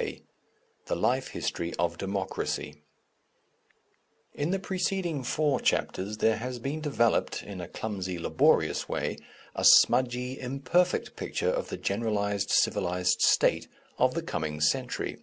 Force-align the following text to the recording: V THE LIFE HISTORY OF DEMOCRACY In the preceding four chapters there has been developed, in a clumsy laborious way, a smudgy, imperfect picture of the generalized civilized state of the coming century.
V 0.00 0.22
THE 0.86 0.94
LIFE 0.94 1.30
HISTORY 1.32 1.74
OF 1.76 1.98
DEMOCRACY 1.98 2.84
In 4.32 4.52
the 4.52 4.60
preceding 4.60 5.24
four 5.24 5.58
chapters 5.58 6.18
there 6.18 6.36
has 6.36 6.60
been 6.60 6.80
developed, 6.80 7.42
in 7.42 7.60
a 7.60 7.66
clumsy 7.66 8.16
laborious 8.16 8.88
way, 8.88 9.18
a 9.56 9.64
smudgy, 9.64 10.38
imperfect 10.38 11.16
picture 11.16 11.50
of 11.50 11.68
the 11.68 11.76
generalized 11.76 12.50
civilized 12.52 13.22
state 13.22 13.66
of 13.98 14.14
the 14.14 14.22
coming 14.22 14.60
century. 14.60 15.18